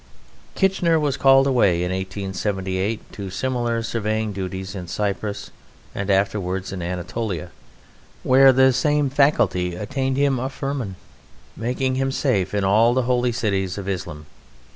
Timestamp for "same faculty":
8.73-9.75